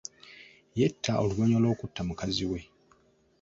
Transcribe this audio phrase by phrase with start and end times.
[0.79, 2.59] Yetta oluvannyumwa lw'okutta mukazi we.